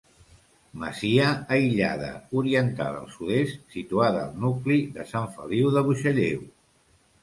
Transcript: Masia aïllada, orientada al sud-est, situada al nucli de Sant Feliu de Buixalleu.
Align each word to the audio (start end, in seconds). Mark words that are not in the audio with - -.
Masia 0.83 1.27
aïllada, 1.57 2.09
orientada 2.43 3.03
al 3.03 3.07
sud-est, 3.19 3.63
situada 3.77 4.27
al 4.27 4.35
nucli 4.49 4.83
de 5.01 5.09
Sant 5.17 5.33
Feliu 5.41 5.75
de 5.81 5.89
Buixalleu. 5.93 6.47